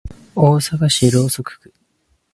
[0.33, 1.71] 大阪市浪速区